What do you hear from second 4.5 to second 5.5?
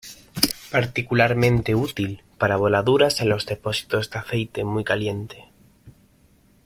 muy caliente.